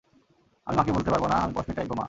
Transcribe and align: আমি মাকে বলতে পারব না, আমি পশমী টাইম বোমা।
আমি 0.67 0.75
মাকে 0.77 0.91
বলতে 0.91 1.09
পারব 1.11 1.25
না, 1.27 1.35
আমি 1.35 1.53
পশমী 1.53 1.73
টাইম 1.75 1.87
বোমা। 1.87 1.99